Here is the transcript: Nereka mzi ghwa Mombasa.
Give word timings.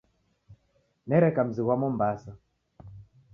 Nereka 1.09 1.39
mzi 1.47 1.61
ghwa 1.63 1.75
Mombasa. 1.81 2.31